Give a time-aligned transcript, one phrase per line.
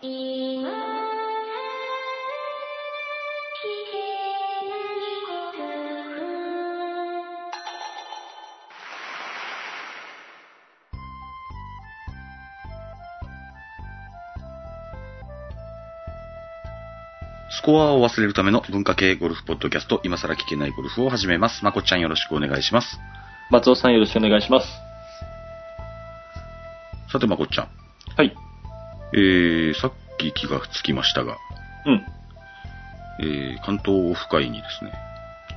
[0.00, 0.04] ス
[17.64, 21.64] コアを忘れるための文化系ゴルフポッドキャスト、今更聞けないゴルフを始めます。
[21.64, 23.00] まこっちゃんよろしくお願いします。
[23.50, 24.68] 松尾さんよろしくお願いします。
[27.10, 27.68] さてまこっちゃん。
[28.16, 28.47] はい。
[29.14, 31.36] えー、さっき気がつきましたが、
[31.86, 32.04] うん。
[33.20, 34.92] えー、関東オフ会にですね、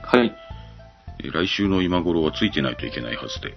[0.04, 0.34] はい。
[1.24, 3.54] えー来週の今頃はついてないといけないはずで。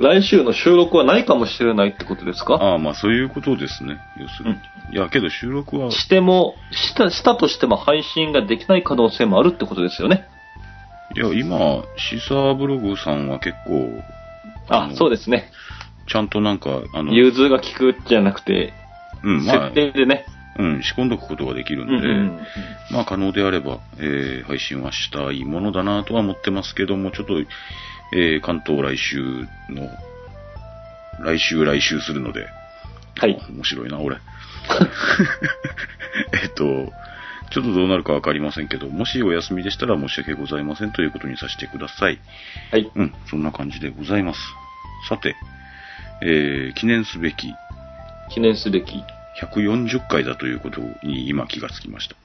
[0.00, 2.54] 来週の収録はないかもしれないってことですか？
[2.54, 3.98] ああ、まあそういうことですね。
[4.18, 4.56] 要するに。
[4.96, 10.26] いや、けど収録は、しても、した、したとしても配信ができない可能性もあるってことですよね。
[11.14, 14.02] いや、今、シーサーブログさんは結構、
[14.68, 15.50] あ、そうですね。
[16.08, 18.72] ちゃんとなんか、あの、融通が効くじゃなくて、
[19.22, 20.24] うん、まあ設、定でね。
[20.58, 22.40] うん、仕込んどくことができるんで、うんうん
[22.90, 27.38] まあ可能であれば、えー配信はしたいものだなとは思ってますけども、ちょっと、
[28.12, 29.88] えー関東来週の、
[31.20, 32.46] 来週来週するので、
[33.18, 33.38] はい。
[33.50, 34.16] 面白いな、俺。
[36.42, 36.92] えっと、
[37.50, 42.18] ちょっとどうなるかわかりませんけど、もしお休みでしたら申し訳ございませんということにさせてください。
[42.70, 42.90] はい。
[42.94, 44.40] うん、そんな感じでございます。
[45.08, 45.36] さて、
[46.22, 47.52] えー記念すべき
[48.30, 49.02] 記念すべき。
[49.42, 52.16] 140回だということに今気がつきました。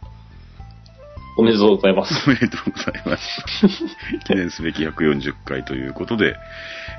[1.36, 2.14] おめでとうございます。
[2.28, 3.44] おめでとうございます。
[4.25, 6.36] 記念すべき140回ということで、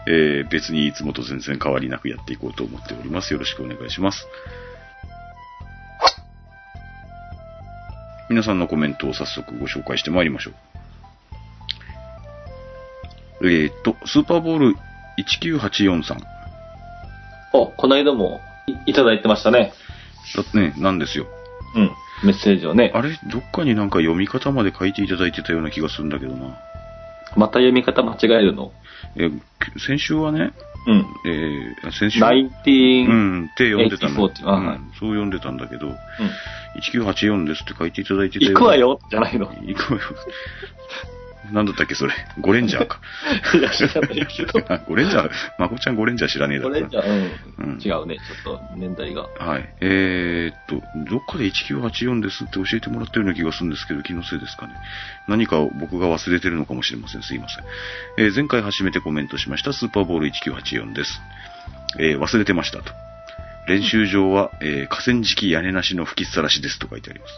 [0.06, 3.32] えー別にいつもと全然変わりなくやっていこうと思っております。
[3.32, 4.26] よろしくお願いします。
[8.28, 10.54] 皆さんのコメントを早速ご紹介してまいりましょう。
[13.48, 14.76] えーっと、スーパーボール
[15.18, 16.18] 1984さん。
[16.18, 16.26] だ
[17.52, 18.40] お、この間も
[18.86, 19.74] いいただいてましたね。
[20.40, 21.26] ってね、なんですよ。
[21.74, 21.90] うん。
[22.24, 22.92] メッセージをね。
[22.94, 26.56] あれ、どっかになんか読み方まで書いていただいてたような気がするんだけどな。
[27.36, 28.72] また読み方間違えるの？
[29.16, 29.40] えー
[29.78, 30.52] 先週はね、
[30.86, 31.06] うん。
[31.26, 33.42] えー先週、ナインティーうン。
[33.44, 34.20] ん、って読んでたんだ。
[34.20, 35.94] 80あはいうんそう読んでたんだけど、うん。
[37.02, 38.76] 1984ですって書いていただいてた行くわ。
[38.76, 39.46] よじゃないの。
[39.62, 40.06] 行くわよ。
[41.52, 42.12] なんだったっけ、それ？
[42.40, 43.00] ゴレンジャーか。
[44.88, 47.32] ゴレンジャー、まこちゃんゴレンジャー知らねえだろこれじゃ、うん。
[47.58, 48.16] うん違うね。
[48.16, 49.26] ちょっと年代が。
[49.38, 49.74] はい。
[49.80, 54.74] えー、っと、どっかで1984ですって教えてもらったような気がするんですけど、気のせいですかね。
[55.28, 57.22] 何かを僕が忘れてるのかもしれません。
[57.22, 57.64] すいません。
[58.18, 61.20] えー前回初めてコメントしましたスーパーボール1984です。
[61.98, 62.92] えー忘れてましたと。
[63.68, 67.34] 練習場は、えー河川敷屋根なしの吹きさらしですと書いてあります。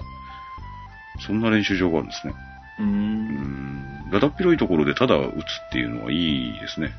[1.27, 2.35] そんな練習場があるんですね。
[2.79, 4.11] うんん。
[4.11, 5.35] だだっ広いところでただ打つっ
[5.73, 6.93] ていうのはいいですね。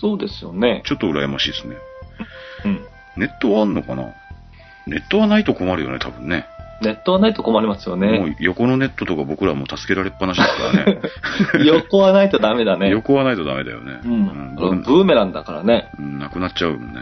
[0.00, 0.82] そうですよね。
[0.86, 1.76] ちょっと羨ましいですね。
[2.64, 2.80] うん。
[3.16, 4.12] ネットはあんのかな？
[4.86, 6.46] ネットはないと困るよね、多分ね。
[6.82, 8.36] ネットはないと困りますよもね。
[8.38, 11.00] う横のネットとか僕らも助けられっぱなしですからね。
[11.64, 12.90] 横はないとダメだね。
[12.90, 14.00] 横はないとダメだよね。
[14.04, 14.54] うん。
[14.54, 15.88] ごめんブーメランだからね。
[15.98, 17.00] うんなくなっちゃうもんね。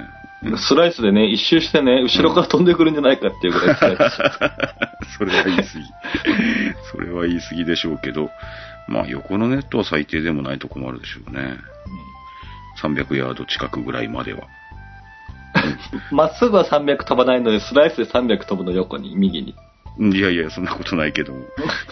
[0.57, 4.19] スライスでね、一周してね、後ろから飛んでくるんじゃないかっていうぐらいスライスし
[5.19, 5.69] それは言い過ぎ。
[6.91, 8.31] それは言い過ぎでしょうけど、
[8.89, 11.57] まあ横のネットは最低でもないと困るでしょうね。
[12.83, 14.43] 300ヤード近くぐらいまでは。
[16.11, 19.55] まっすぐは300飛ばないので、スライスで300飛ぶの横に、右に。
[19.97, 21.45] うんいやいや、そんなことないけども。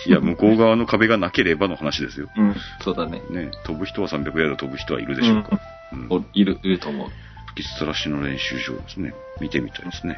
[0.06, 2.29] いや、向こう側の壁がなければの話ですよ。
[2.37, 2.56] うん。
[2.81, 3.23] そうだね。
[3.31, 5.61] ね、飛ぶ人は300ヤード飛ぶ人はいるでしょうから。
[5.93, 7.09] うんおいる、いると思う。
[7.55, 9.15] 吹きさらしの練習場ですね。
[9.41, 10.17] 見てみたいですね。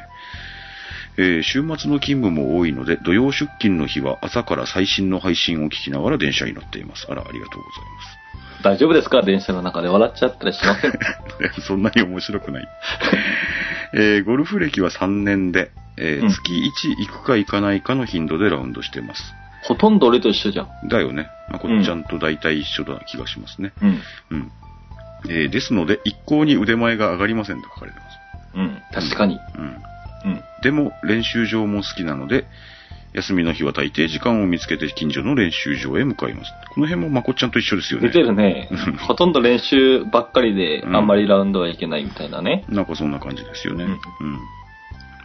[1.17, 7.07] えー週末の勤務も多いので、土曜出勤の日は朝から最新の配信を聞きながら電車に乗っています。
[7.09, 7.69] あら、ありがとうご
[8.63, 9.21] 大丈夫ですか？
[9.21, 11.01] 電車の中で笑っちゃったりしませんざい
[11.49, 11.61] ます？
[11.67, 12.67] そんなに面白くない。
[13.93, 19.33] えーゴルフ歴は3年で、えーうん月1行くか行かないかの頻度でラウンドしてます。
[19.63, 20.87] ほとんど俺と一緒じゃん。
[20.89, 21.27] だよね。
[21.49, 23.71] まあ、こっちゃんと大体一緒だ気がしますね。
[23.81, 24.01] うん。
[24.31, 24.51] うん。
[25.27, 28.17] えーですので、一向に腕前が上がりませんと書かれてます。
[28.55, 28.81] うん。
[28.93, 29.39] 確かに。
[29.57, 29.75] うん。
[30.25, 30.43] うん。
[30.61, 32.45] でも練習場も好きなので、
[33.15, 36.51] 休みの日は大抵時間を見つけて近所の練習場へ向かいます。
[36.73, 38.07] この辺もまこっちゃんと一緒ですよね。
[38.09, 38.97] 出てるねうん。
[38.97, 42.65] ほとんど練習ばっかりで、うんあんまりラウンドはいけないみたいなね。
[42.67, 43.85] なんかそんな感じですよね。
[43.85, 43.99] うんうん。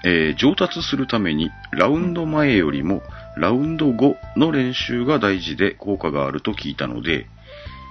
[0.04, 3.02] えー上達するために、ラウンド前よりも、
[3.36, 7.26] ラウンド後の練習が大事で効果があると聞いたので、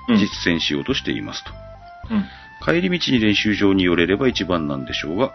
[0.07, 0.17] うん。
[0.17, 1.51] 実践しようとしていますと。
[2.11, 2.25] うん。
[2.65, 5.33] 帰り道に練習場に寄れれば一番なんでしょうが、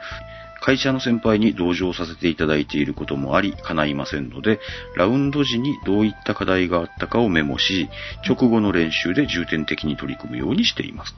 [0.65, 4.61] 会社の先輩に同情させていただいていることもあり、叶いませんので、
[4.97, 7.91] ラウンド時にどういった課題があったかをメモし、
[8.27, 11.15] 直後の練習で重点的に取り組むようにしています。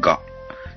[0.00, 0.20] が、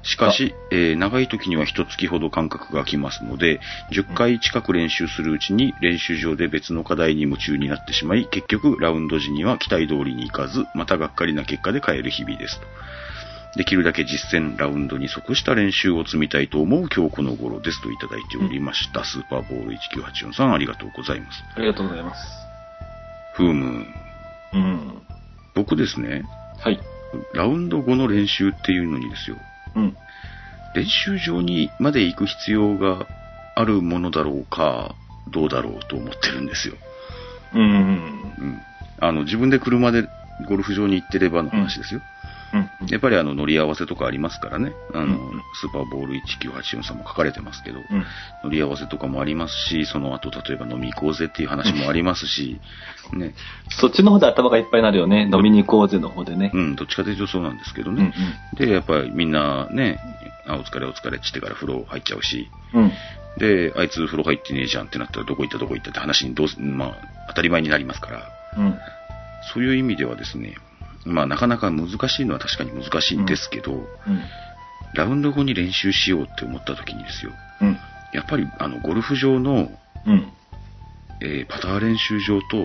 [0.04, 3.60] しかし、えー長い時には一月ほど間隔が空きますので、
[3.92, 12.62] 10回近く練習するうちに練習場で別の課題に夢中になってしまい、結局ラウンド時には期待通りにいかず、またがっかりな結果で帰る日々です。
[13.58, 19.04] できるだけ実践ラウンドに即した練習を積みたいと思う今日この頃ですといただいておりました。
[19.04, 21.44] スーパーボール1984さんありがとうございます。
[21.56, 22.22] ありがとうございます。
[23.34, 23.86] ふーむ、
[24.54, 25.02] うん。
[25.56, 26.24] 僕ですね、
[26.60, 26.80] はい。
[27.34, 29.38] ラウンド後の練習っていうのにですよ、
[29.76, 29.98] うん。
[30.76, 33.08] 練習場にまで行く必要が
[33.56, 34.94] あるものだろうか、
[35.32, 36.76] どうだろうと思ってるんですよ。
[37.56, 37.62] うん。
[37.62, 38.62] うん。
[39.00, 40.08] あの、自分で車で
[40.48, 42.02] ゴルフ場に行ってればの話ですよ。
[42.02, 42.17] うん。
[42.90, 44.74] やっぱりあの、乗り合わせとかありますからね。
[44.94, 48.06] あの、うんスーパーボール1984さんも書かれてますけど、うん。
[48.44, 52.60] 乗り合わせとかもありますし、その後、例えば飲み行こうぜっていう話もありますし、
[53.14, 53.34] ね。
[53.70, 55.30] そっちの方で頭がいっぱいになるよね。
[55.32, 56.52] 飲みに行こうぜの方でね。
[56.54, 57.98] うん、どっちかというとそうなんですけどうん。
[57.98, 58.14] ね。
[58.56, 60.00] で、やっぱりみんなね、
[60.48, 62.50] あ、お疲れお疲れってってから風呂入っちゃうし。
[63.38, 66.96] で、あいつ風呂入ってねえじゃんってなったらどこ行ったどこ行ったって話にどうす、まあ、
[67.30, 68.80] 当たり前になりますから、うん。
[69.54, 70.56] そういう意味ではですね、
[71.14, 73.82] まあなかなか難しいのは確かに難しいんですけど、うん。
[74.94, 77.32] ラウンド後に練習しようって思った時にですよ、
[77.62, 77.78] うん。
[78.14, 79.70] やっぱりあの、ゴルフ場の、
[80.06, 80.32] うん。
[81.22, 82.58] えーパター練習場と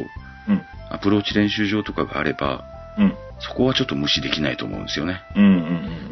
[0.48, 0.62] うん。
[0.90, 2.64] アプローチ練習場とかがあれば、
[2.98, 3.14] うん。
[3.38, 5.22] そこはちょっと無視できないと思うんですよね。
[5.36, 5.44] うん。
[5.44, 5.48] う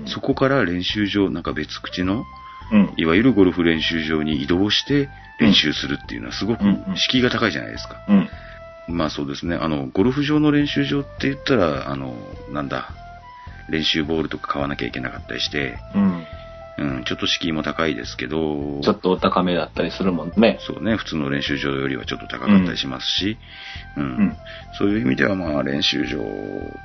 [0.04, 0.06] ん。
[0.06, 2.24] そこから練習場、なんか別口の、
[2.72, 2.94] うん。
[2.96, 5.08] いわゆるゴルフ練習場に移動して
[5.40, 7.96] 練習するっていうのはすごくうんうん敷居が高いじゃないですか。
[8.90, 8.96] うん。
[8.96, 9.56] まあそうですね。
[9.56, 12.14] あの、ゴルフ場の練習場って言ったら、あの、
[12.50, 12.90] なんだ、
[13.70, 16.26] 練習ボールとか買わなきゃいけなかったりして、うん。
[16.78, 20.58] うん、ちょっと敷居も高いですけど、ちょっとお高めだったりするもんね。
[20.60, 23.36] そうね、普通の練習場よりはちょっと高かったりしますし、
[23.96, 24.36] うん、うん。
[24.78, 26.18] そういう意味ではまあ練習場、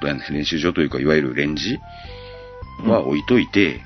[0.01, 1.79] 練習場というかいわゆるレンジ
[2.85, 3.79] は置いといて、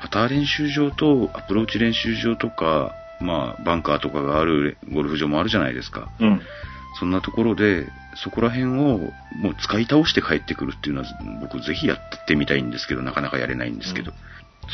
[0.00, 6.08] パター練習場とアプローチ練習場とか、まあバンカーとかがあるゴルフ場もあるじゃないですか。
[6.18, 6.40] うん。
[6.98, 8.98] そんなところで、そこら辺を
[9.36, 11.08] もう使い倒して帰ってくるっていうのは
[11.40, 14.12] 僕ぜひやってみたいんですけど、なかなかやれないんですけど。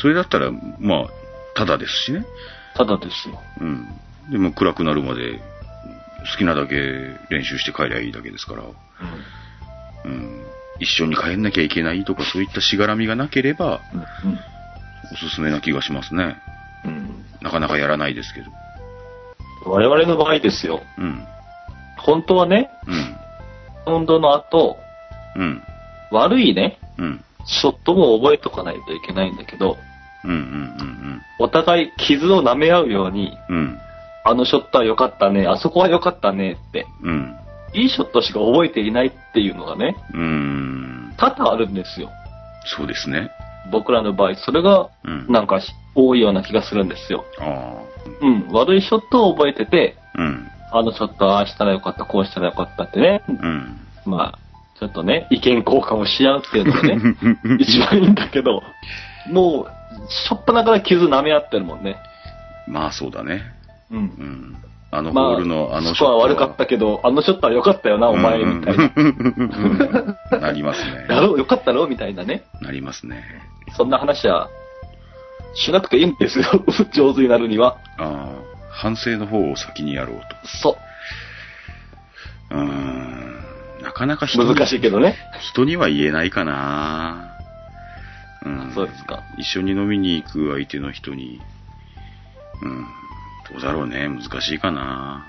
[0.01, 1.07] それだったら、まあ、
[1.55, 2.25] ただですしね。
[2.75, 3.41] ただですよ。
[3.61, 3.87] うん。
[4.31, 5.39] でも暗くなるまで
[6.31, 6.75] 好きなだけ
[7.29, 8.63] 練習して帰りゃいいだけですから。
[10.05, 10.45] うん。
[10.79, 14.39] 一緒に帰んなきゃいけないとかそういったしがらみがなければ、うん。
[15.11, 16.37] おすすめな気がしますね。
[16.85, 16.91] うん。
[16.91, 17.25] うん。
[17.41, 18.51] なかなかやらないですけど。
[19.65, 20.81] 我々の場合ですよ。
[20.97, 21.25] うん。
[21.99, 22.69] 本当はね、
[23.87, 23.99] うん。
[23.99, 24.77] 運動の後、
[25.35, 25.61] うん。
[26.11, 27.23] 悪いね、うん。
[27.45, 29.77] ショットも覚えとかないといけないんだけど、
[30.23, 30.31] うん。
[30.31, 31.21] うん。
[31.39, 33.57] お互い傷を舐め合うように、うん。
[33.57, 33.79] うん。
[34.25, 37.35] あのショットは良かったね、あそこは良かったねって、うん。
[37.73, 41.13] いいショットしか覚えていないっていうのがね、うん。
[41.17, 42.09] 多々あるんですよ。
[42.65, 43.31] そうですね。
[43.71, 45.27] 僕らの場合、それがうん。
[45.29, 45.61] なんか
[45.95, 47.23] 多いような気がするんですよ。
[47.39, 47.73] あ
[48.21, 50.21] うん、悪いショットを覚えてて、あ。
[50.21, 50.47] うん。
[50.71, 53.77] あのショットはああしたらよかった、こうしたらよかったってね、うん。
[54.05, 54.39] まあ、
[54.79, 57.15] ちょっとね、意見交換をし合うっていうのがね、
[57.59, 58.63] 一番いいんだけど、
[59.31, 61.97] もう、しょっぱなから傷舐め合ってるもんね。
[62.67, 63.41] まあそうだね。
[63.91, 64.01] うんう。
[64.01, 64.55] ん。
[64.91, 68.91] あのまあボールのあのスコア悪かったけど、あのショットは良かったよな、お前、みたいな。
[70.31, 70.39] な。
[70.39, 71.05] なりますね。
[71.09, 72.43] やろう、よかったろみたいなね。
[72.61, 73.23] なりますね。
[73.75, 74.49] そんな話は、
[75.53, 76.45] しなくていいんですよ。
[76.93, 77.77] 上手になるには。
[77.97, 78.48] ああ。
[78.79, 80.73] 反省の方を先にやろうそう。
[82.49, 82.55] と。
[82.55, 83.43] うーん。
[83.83, 85.17] なかなか人に難しいけどね。
[85.51, 87.37] 人には言えないかな。
[88.45, 88.71] うん。
[88.73, 89.21] そうですか。
[89.37, 91.41] 一緒に飲みに行く相手の人に、
[92.61, 92.85] うん。
[93.51, 94.07] どうだろうね。
[94.07, 95.25] 難しいかな。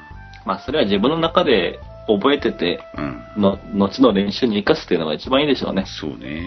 [0.46, 3.42] まあ、それは自分の中で覚えてて、うん。
[3.42, 5.86] の、後の練習に生かすっていうのが一番いいでしょうね。
[5.86, 6.40] そうね。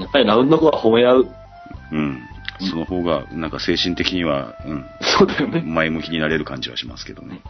[0.00, 1.28] やっぱりラウンド後は褒め合う。
[1.92, 2.22] うん。
[2.60, 4.84] その方が、なんか精神的には、うん。
[5.00, 5.62] そうだよね。
[5.62, 7.40] 前向きになれる感じはしますけどね。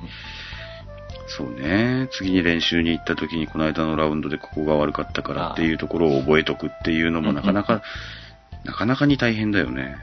[1.29, 2.09] そうね。
[2.13, 7.83] 次に練習に行った時に、この間のラウンドでここが悪かったからっていうところを覚えとくっていうのもなかなか、
[8.65, 9.97] なかなかに大変だよね。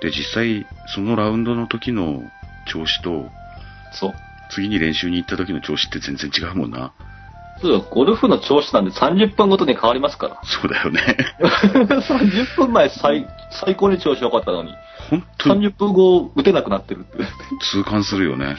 [0.00, 2.22] で、実際、そのラウンドの時の
[2.66, 3.30] 調子と、
[3.92, 4.14] そう。
[4.50, 6.92] 次に練習に行った時の調子って全然違うもんな。
[7.90, 10.40] ゴルフの調子なんで30分ごとに変わりますから。
[10.44, 11.00] そうだよね。
[11.40, 14.74] 30分前最最高に調子良かったのに、
[15.10, 17.18] 本当に30分後打てなくなってるって。
[17.72, 18.56] 痛感するよね。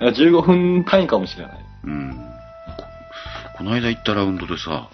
[0.00, 1.58] いや15分単位かもしれない。
[1.84, 2.12] うん。
[2.16, 4.88] ここの間行ったラウンドでさ、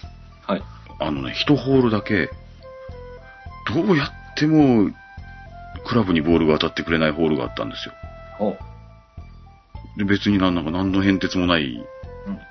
[0.46, 0.62] はい。
[1.00, 2.30] あのね、一ホールだけ、
[3.72, 4.90] どうやっても、
[5.86, 7.94] クラブにボールが当たってくれないホールがあったんですよ。
[8.40, 8.56] お
[9.98, 11.84] で、別になんなんか何の変哲もないうん。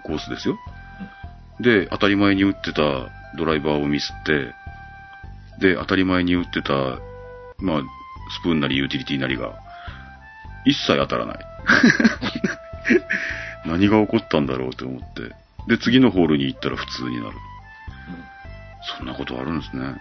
[0.03, 0.57] コースですよ。
[1.59, 4.53] で、当たり前に打ってたドライバーをミスって、
[5.59, 6.73] で、当たり前に打ってた、
[7.57, 7.81] まあ、
[8.39, 9.53] スプーンなりユーティリティなりが、
[10.65, 11.37] 一切当たらない。
[13.65, 15.35] 何が起こったんだろうと思って。
[15.67, 17.37] で、次のホールに行ったら普通になる。
[18.97, 19.95] そんなことあるんですね。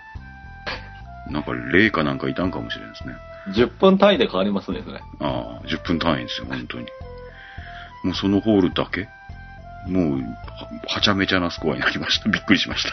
[1.31, 3.15] なんか、霊かなんかいたんかもしれないですね。
[3.49, 4.99] 10分単位で変わりますね、それ。
[4.99, 6.87] ああ、10分単位ですよ、本当に。
[8.05, 9.09] もうそのホールだけ
[9.87, 10.27] もう、は
[10.87, 12.29] はちゃめちゃなスコアになりました。
[12.31, 12.91] びっくりしました。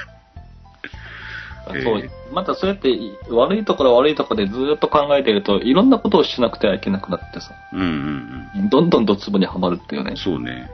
[1.75, 2.09] えーそう。
[2.33, 2.89] またそうやって
[3.29, 10.17] 悪いところ悪いところでずっと考えてると、いろんなことをしなくてはいけなくなってさ、うんうんどんどんドツボにはまるっていうねうん。。
[10.17, 10.69] そうね。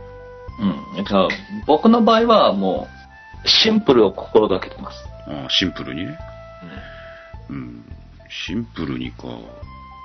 [0.97, 1.05] うん。
[1.05, 1.27] じゃあ、
[1.65, 2.87] 僕の場合はも
[3.43, 5.07] う、シンプルを心がけてます。
[5.27, 6.17] ああシンプルにね。
[7.49, 7.85] うん。
[8.29, 9.27] シンプルにか。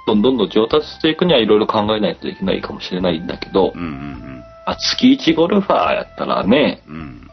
[0.06, 4.39] どんどんどん上達していくにはいろいろ考えないといけないかもしれないんだけど、うんうん
[4.70, 6.94] あ月1ゴルファーやったらね、うん。
[6.94, 7.30] うん。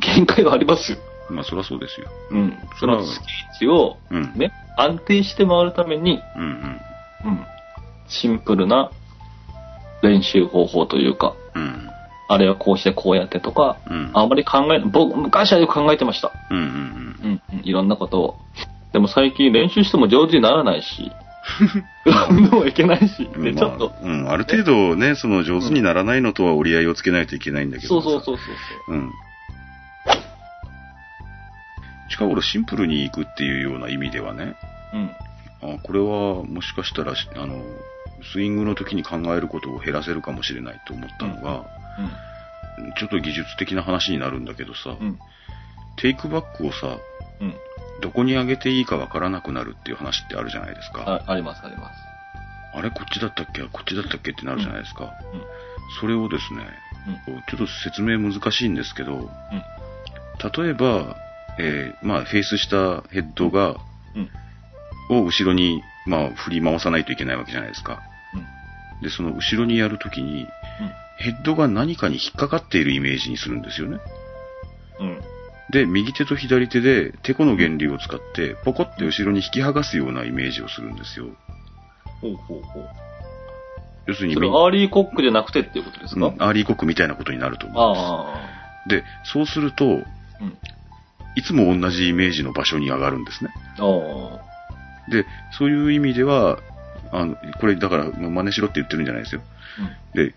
[0.00, 0.98] 限界はありますよ。
[1.30, 2.08] まあ、そりゃそうですよ。
[2.30, 2.58] うん。
[2.78, 4.32] その月1をうん。
[4.34, 6.80] ね、安定して回るために、うんうん。
[7.26, 7.46] うん。
[8.08, 8.90] シンプルな
[10.02, 11.90] 練習方法というか、うん。
[12.28, 14.10] あれはこうしてこうやってとか、うん。
[14.14, 16.32] あんまり考え僕、昔はよく考えてました。
[16.50, 18.36] うんうんうん、うん、いろんなことを。
[18.92, 21.12] でも最近練習しても上手にならないし、
[22.30, 23.42] 運動はいけないし、うん。
[23.42, 24.30] で、ちょっと、まあ、うん。
[24.30, 27.88] ある程度ね、その上手にならないのとは折り合いをつけないといけないんだけど。
[27.88, 28.46] そうそうそうそう
[28.86, 28.94] そう。
[28.94, 29.12] うん。
[32.10, 34.54] 近頃シンプルに行くっていうような意味ではね、
[34.92, 35.10] うん。
[35.62, 37.62] あこれはもしかしたらし、あの、
[38.32, 41.64] スイングの時に考えることを減らせるかもしれないと思ったのが、
[42.98, 45.18] ちょっと技術的な話になるんだけどさ、うん。
[45.96, 46.98] テイクバックをさ、
[47.40, 47.54] うん。
[48.00, 51.02] どこに上げていいかわからなくなるっていう話ってあるじゃないですか。
[51.06, 51.98] ああります、あります。
[52.74, 53.62] あれこっちだったっけ？
[53.62, 55.04] こっちだったっけってなるじゃないですか。
[55.04, 55.06] う
[55.36, 55.42] ん。
[56.00, 56.64] それをですね、
[57.28, 57.42] うん。
[57.48, 59.28] ちょっと説明難しいんですけど、
[60.56, 61.16] 例えば、
[61.58, 63.76] えーまあ、フェースしたヘッドが、
[64.14, 64.30] うん。
[65.18, 68.00] を後ろに、まあ、振り回さないといけないわけじゃないですか。
[68.34, 69.02] うん。
[69.02, 70.46] で、その後ろにやるときに、
[71.18, 73.98] ヘッドが何かに引っかかっているイメージにするんですよね。
[75.00, 75.20] うん。
[75.70, 75.86] うん。
[75.86, 81.26] で、右手と左手で、てこの原理を使って、ポコって後ろに引き剥がすようなイメージをするんですよ。
[82.20, 82.88] ほうほうほう。
[84.06, 88.04] 要するに、それはアーリーコックじゃなくてっていうことですか、うんアーリーコックみたいなことになると思うんです。
[88.04, 89.88] あで、そうすると、あ。
[89.88, 90.58] うん。
[91.36, 93.50] いつも同じイメージの場所に上がるんですね。
[95.10, 96.58] で、そういう意味では、
[97.12, 99.42] あの、これだから、まあ真似しろって言ってるんじゃないですよ。
[100.14, 100.34] で、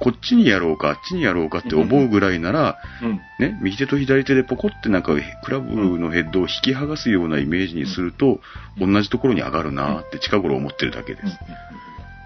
[0.00, 3.08] ここっちにやろうか、あっちにやろうかって思うぐらいなら、うん。
[3.10, 3.20] うん。
[3.38, 5.12] ね、右手と左手でポコってなんか
[5.44, 8.40] クラブのヘッドを引き剥がすようなイメージにすると、うん
[8.78, 11.38] 同じところに上がるなーって近頃思ってるだけです。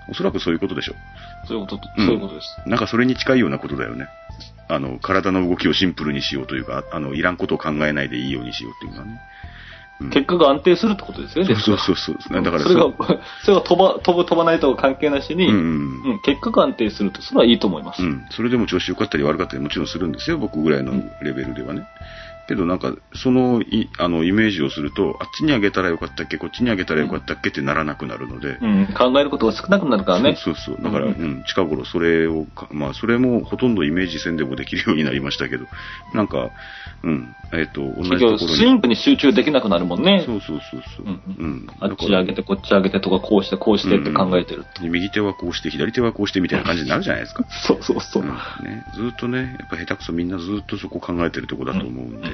[0.08, 0.94] おそらくそういうことでしょ
[1.48, 2.46] そういうこと、うんそういうことです。
[2.64, 2.68] う。
[2.68, 4.06] なんかそれに近いようなことだよね。
[4.68, 9.20] あの、体の動きをシンプルにしようというか、あの、いらんことを考えないでいいようにしようっていうのはね。
[10.04, 11.54] うん結果が安定するってことですよね。
[11.54, 12.42] そうそうそうそう。
[12.42, 12.82] だからそれが、
[13.44, 18.02] それが飛ば、飛ぶ飛ばないとか関係なしに、うん結果が安定すると、それはいいと思います。
[18.02, 18.26] うん。
[18.30, 20.38] それでも調子良かったり悪かったりもちろんするんですよ。
[20.38, 20.92] 僕ぐらいの
[21.22, 21.86] レベルではね。
[22.46, 28.58] けどなんか、そのい、あの、イメージをすると、あっちにあげたらよかったっけ、こっちにあげたらよかったっけってならなくなるので。
[28.60, 30.36] うん、考えることが少なくなるからね。
[30.36, 30.84] そうそうそう。
[30.84, 35.66] だから、ううんん、近頃それをか、まあ、それもほとんどイメージせんでもできるようになりましたけど、
[36.12, 36.50] なんか、
[37.02, 38.38] うん、えっ、と、同じところに。
[38.38, 40.22] スイングに集中できなくなるもんね。
[40.26, 41.06] そうそうそうそう。
[41.06, 41.66] うんうん。
[41.80, 44.64] あっち上げて、こっち上げてとか、こうして、こうしてって考えてる。
[44.80, 47.44] で右手はこうして、左手はこうしてみたいな感じになるじゃないですか。
[47.66, 48.22] そうそうそう。
[48.22, 48.28] うん
[48.64, 52.33] ね、ずっとね、やっぱ下手くそみんなずっとそこ考えてるとこだと思うんで、うん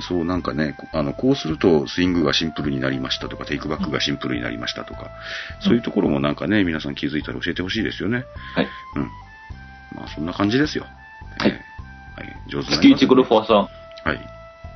[0.00, 5.10] そうなんかね、こあの、こうするとスイングがシンプルになりましたとか、テイクバックがシンプルになりましたとか、
[5.60, 8.24] そういうところもなんかね、皆さん気づいたら教えてほしいですよね。
[8.54, 8.68] はい。
[8.96, 9.02] うん。
[9.94, 10.84] まあそんな感じですよ。
[11.38, 11.76] はいえー
[12.16, 12.36] はい。
[12.48, 13.68] 上手にな月1りますゴルファーさん、は
[14.14, 14.20] い。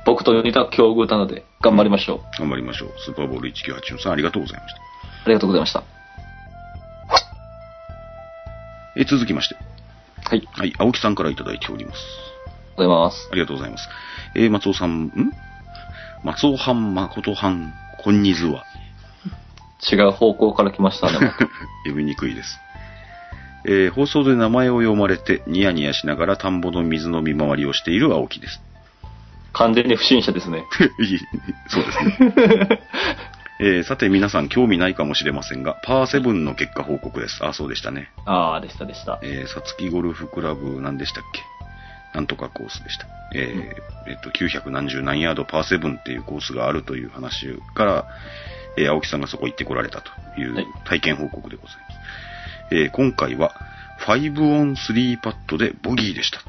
[0.05, 2.39] 僕と似た境遇なので、頑張りましょう。
[2.39, 2.93] 頑張りましょう。
[3.05, 4.81] スーパーボール1984さんありがとうございました。
[5.25, 5.83] ありがとうございました。
[8.95, 9.55] えー続きまして。
[10.25, 10.47] はい。
[10.51, 10.73] はい。
[10.77, 12.30] 青木さんからいただいております。
[12.75, 13.29] ございます。
[13.31, 13.87] ありがとうございます。
[14.35, 15.11] えー松尾さん、ん？
[16.23, 17.73] 松尾藩誠藩、
[18.03, 18.63] こんにずは。
[19.91, 21.17] 違う方向から来ましたね。
[21.85, 22.59] 読みにくいです。
[23.65, 28.61] えー放送で名前を読まれてニヤニヤしながら田んぼの水の見回りをしている青木です。
[29.53, 30.63] 完全に不審者ですね。
[31.67, 32.79] そうですね。
[33.59, 37.45] えーさて皆さん興味ないかもしれませんが、パーセブンの結果報告です。
[37.45, 38.11] あ、そうでしたね。
[38.25, 39.19] ああ、でしたでした。
[39.21, 41.41] えー、さつきゴルフクラブ何でしたっけ？
[42.13, 43.07] なんとかコースでした。
[43.33, 48.05] えーえっと、900何十何ヤードパーセブンっていうコースがあるという話から、
[48.77, 51.81] えー青木さんがそこ行ってこられたといはいう体験報告でございま
[52.69, 52.75] す。
[52.75, 53.53] えー今回は、
[53.99, 56.39] 5オン3パットでボギーでした。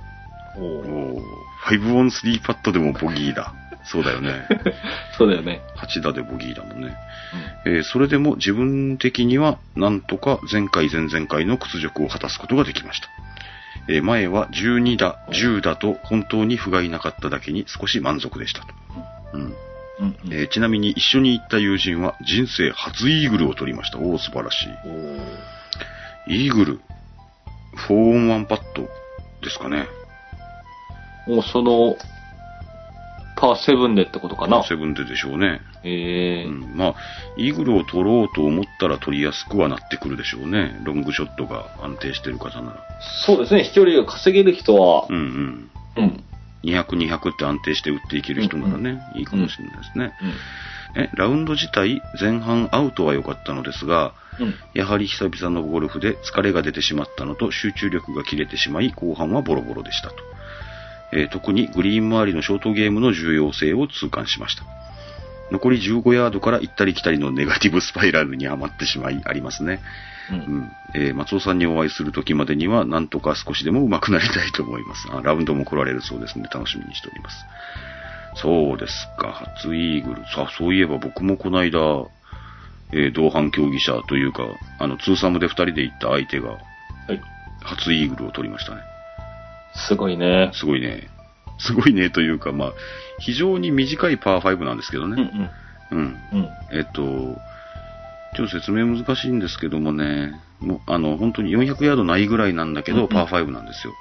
[0.57, 1.23] おーおー
[1.69, 3.54] 5オン3パットでもボギーだ。
[3.85, 4.47] そうだよね。
[5.19, 5.61] そうだよね。
[5.76, 6.95] 8打でボギーだもんね。
[7.66, 13.09] えーそれでも自分的にはなんとか前回前々回の屈辱を果たすことができました。
[13.88, 18.66] えー前は12打、10打と本当に不甲斐なかっただけに少し満足でしたと。
[19.34, 19.54] うんうん。
[20.00, 20.16] うん。
[20.32, 23.98] えーちなみに一緒に行った友人は人生初イーグルを取りました。
[23.98, 24.68] おお、素晴らしい。
[26.34, 26.80] イーグル、
[27.88, 28.88] 4オン1パット
[29.42, 29.86] ですかね。
[31.26, 31.96] もうその、
[33.42, 34.62] パーセブンでってことかな。
[34.62, 35.62] セブンででしょうね。
[35.82, 36.94] ええうん、まあ、
[37.37, 40.80] イーグルを取ろうと思ったら取りやすくはなってくるでしょうね。
[40.84, 42.84] ロングショットが安定してる方なら。
[43.26, 45.70] そうですね、飛距離が稼げる人はう、んうん。
[45.96, 46.25] うん。
[46.62, 50.12] 200、200って安定して打っていける人ならね、いいかもしれないですね。
[50.94, 51.02] うん。
[51.02, 54.54] え、ラウンド自体、前半アウトは良かったのですが、うん。
[54.72, 60.14] やはり久々のゴルフで疲れが出てしまったのと集中力が切れてしまい、後半はボロボロでしたと。
[61.12, 64.64] えー特にグリーン周りのショートゲームの重要性を痛感しました。
[65.50, 69.81] 残り15ヤードから行ったり来たりのネガティブスパイラルにはまってしまいありますね。
[70.31, 70.35] う。
[70.35, 70.73] うんん。
[70.95, 75.09] えー松尾さんにお会いする時までには、なんとか少しでも上手くなりたいと思います。
[75.12, 76.49] あ、ラウンドも来られるそうですね。
[76.52, 77.37] 楽しみにしております。
[78.37, 79.33] そうですか。
[79.57, 80.23] 初イーグル。
[80.23, 81.78] さあ、そういえば僕もこの間、
[82.92, 84.45] えー同伴競技者というか、
[84.78, 86.59] あの、ツーサムで二人で行った相手が、は
[87.14, 87.21] い。
[87.62, 88.81] 初イーグルを取りましたね。
[89.75, 90.50] すごいね。
[90.55, 91.09] すごいね。
[91.59, 92.73] すごいねというか、まあ、
[93.21, 95.31] 非常に短いパー5なんですけどうんね。
[95.91, 96.00] うん。
[96.33, 96.49] うん。
[96.73, 97.02] えっと、
[98.37, 103.93] ちょっと説明難しいんですけどもね、もう、あの、本当に400ヤードないぐらいなんだけど、うんうんパー5なんですよ。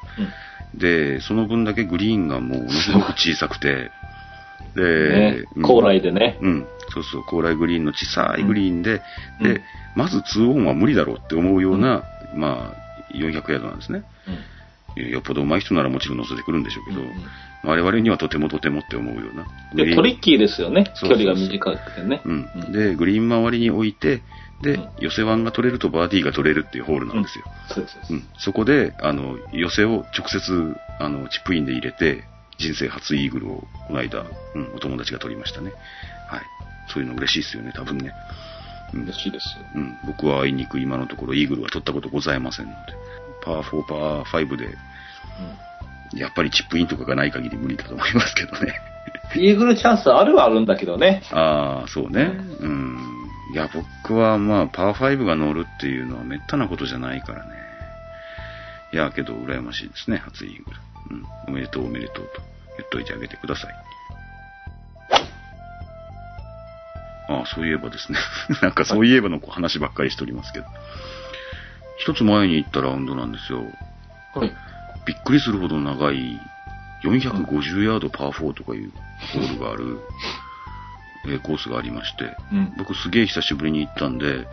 [0.74, 0.80] うん。
[0.80, 3.92] で、その分だけグリーンがもうものすごく小さくて、
[4.76, 6.38] で、ねうん高麗でね。
[6.42, 9.02] うん、そうそう、高麗グリーンの小さいグリーンで、
[9.42, 9.62] でうん、
[9.96, 12.04] まず2オンは無理だろうって思うような、
[12.36, 14.04] まあ、400ヤードなんですね。
[14.96, 17.14] よっぽど上手い人ならもちろん乗せてくるんでしょうけど、うんうん
[17.64, 19.46] 我々にはとてもとてもって思うような。
[19.76, 20.92] で、トリッキーですよね。
[21.00, 22.20] 距離が短くてね。
[22.26, 24.24] うんうんで、グリーン周りに置いて、
[24.64, 27.46] で、うん寄せワンが取れるとバーディーが取れるっていうホールなんですよ。
[27.70, 27.98] そうです。
[28.10, 28.24] うん。
[28.40, 32.24] そこで、あの、寄せを直接、あの、チップインで入れて、
[32.58, 35.72] 人生初イーグルを、この間、うん、お友達が取りましたね。
[36.30, 36.42] はい。
[36.92, 38.12] そういうの嬉しいですよね、多分ね。
[38.36, 38.52] うん
[38.94, 39.66] 嬉しいですよ。
[39.76, 42.78] うん、僕はあいにく今のところイーグルは取ったことございませんので、
[43.44, 44.78] パー4、パー5で、
[46.14, 48.80] やっぱりチップインとかがない限り無理だと思いますけどね。
[49.36, 51.24] イーグルチャンスあるはあるんだけどね。
[51.32, 52.32] ああ、そうね。
[52.60, 52.98] うん。
[53.54, 57.52] いや、僕はまあ、パー5が乗るっていうのは滅多なことじゃないからね。
[58.94, 60.78] いや、けど羨ましいですね、初イーグル。
[61.12, 61.26] うん。
[61.48, 62.42] おめでとうおめでとうと
[62.78, 63.74] 言っといてあげてください。
[67.30, 68.18] ああ、そういえばですね。
[68.62, 70.66] なんかそういえばの話ばっかりしておりますけど。
[72.02, 73.60] 一つ前に行ったラウンドなんですよ。
[74.34, 74.52] はい。
[75.06, 76.40] びっくりするほど長い
[77.04, 78.92] 450ヤードパー4とかいう
[79.34, 80.00] ホールがある、
[81.26, 82.74] えーコースがありまして、うん。
[82.78, 84.48] 僕すげえ久しぶりに行ったんで、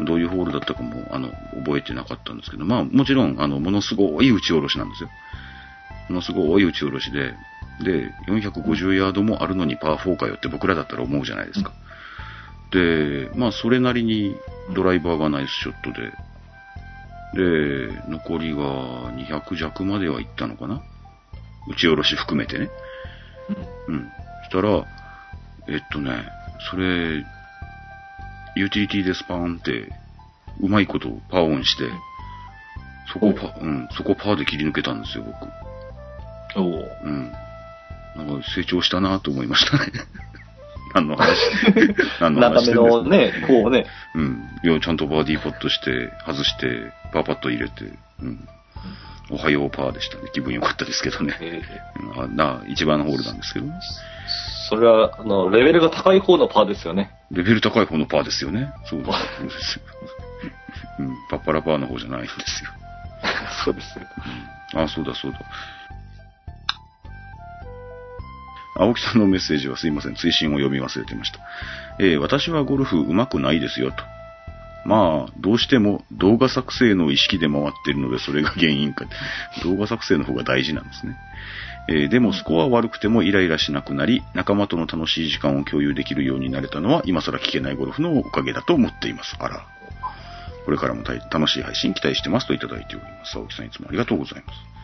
[0.00, 1.28] どういうホールだったかも、あの、
[1.58, 5.10] 覚えてなかったんですけど、まあもちろん、あの、ものすごい打ち下ろしなんですよ。
[6.08, 7.34] ものすごい打ち下ろしで、
[7.82, 11.72] で、450ヤードもあるのにパー4かよって僕らだったら思うじゃないですか。
[12.70, 14.34] で、まあそれなりに
[14.74, 16.12] ドライバーがナイスショットで、
[17.36, 20.82] で、残りが200弱までは行ったのかな？
[21.68, 22.68] 打ち下ろし含めてね。
[23.88, 24.08] うん。
[24.50, 24.84] そしたら、
[25.68, 26.12] えっとね、
[26.70, 27.24] それ、
[28.56, 29.92] ユーティリティでスパーンって、
[30.60, 31.84] うまいことパーオンして、
[33.12, 36.60] そこパ、うん、そこパーで切り抜けたんですよ、僕。
[36.60, 36.88] おお。
[37.04, 37.32] うん。
[38.16, 39.92] なんか成長したなと思いましたね。
[40.94, 41.36] 何の話？
[42.20, 42.80] 何の話してんですか？
[42.80, 43.86] のね、こうね。
[44.14, 44.48] うん。
[44.64, 47.74] いや、ちゃんとバーディーポットして、外して、パーパット入れて、
[48.20, 48.48] うん。
[49.30, 50.30] おはようパーでしたね。
[50.32, 51.36] 気分良かったですけどね。
[51.40, 53.72] えーうんあな、一番ホールなんですけどね。
[54.68, 57.10] それは、あの、レベルが高い方のパーですよね。
[57.30, 58.72] レベル高い方のパーですよね。
[58.84, 59.84] そうですそうですよ。
[61.00, 61.16] うん。
[61.30, 62.70] パッパラパーの方じゃないんですよ。
[63.64, 64.04] そうですよ。
[64.74, 65.40] あ、そうだそうだ。
[68.78, 70.14] 青木さんのメッセージはすいません。
[70.14, 71.38] 追伸を読み忘れてました。
[71.98, 74.15] えー私はゴルフ上手くないですよと。
[74.86, 79.04] まあ、どうしても動画作成の意識で回っているので、それが原因か。
[79.64, 81.16] 動画作成の方が大事なんですね。
[81.88, 89.36] えーでもスコア悪くてもイライラしなくなり、仲間との楽しい時間を共有できるようになれたのは、今更聞けないゴルフのおかげだと思っています。
[89.38, 89.66] あら。
[90.64, 93.36] これからも楽しい配信期待してますといただいております。
[93.36, 94.75] 青木さんいつもありがとうございます。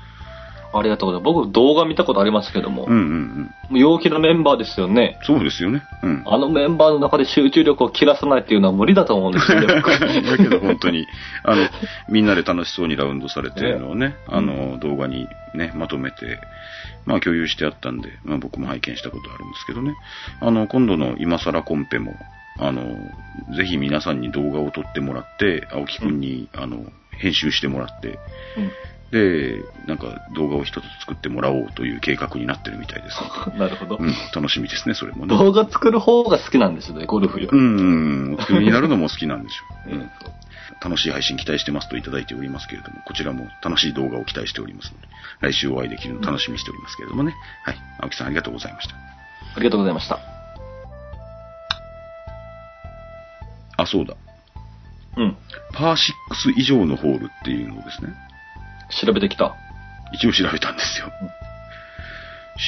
[0.73, 1.35] ありがとうございます。
[1.35, 3.79] 僕動画見たことありますけども、うんうんうん。
[3.79, 5.19] 陽気なメンバーですよね。
[5.23, 5.83] そうですよね。
[6.03, 6.23] うん。
[6.27, 11.07] あのメンバーの中で集中力を切らさないっていうのは無理だと思うんですよ だけど本当に、
[11.45, 11.69] あの、
[12.09, 16.39] みんなで楽しそうにラウンドされてるのをね、あの、動画にね、まとめて、
[17.05, 19.95] まあ共有してあったんで、まあ僕も拝見したことあるんですけどね。
[20.41, 22.15] あの、今度の今更コンペも、
[22.59, 22.83] あの、
[23.57, 28.19] ぜひ皆さんに動画を撮ってもらって、青木くんに、あの、編集してもらって、
[29.13, 33.19] で、なんか動画を一つ作ってもらおうという計画になってるみたいです。
[33.47, 33.99] う んなるほど。
[34.01, 35.37] うん、楽しみですね、それもね。
[35.37, 37.59] 動画作る方が好きなんですよね、ゴルフより。
[37.59, 39.95] うん、うん、お作りになるのも好きなんでしょう。
[39.95, 40.11] うん
[40.83, 45.07] 楽しい配信期待してますといただいておりますけれども、こちらも楽しい動画を期待しておりますので、
[45.41, 47.37] 来週お会いできるの楽しみにしておりますけれどもね。
[47.63, 47.77] はい。
[48.01, 48.97] 青木さんありがとうございました。
[48.97, 50.19] ありがとうございました。
[53.77, 54.17] あ、そうだ。
[55.17, 55.37] うん。
[55.73, 58.13] パー6以上のホールっていうのをですね、
[59.01, 59.55] 調べてきた。
[60.13, 61.11] 一応調べたんですよ。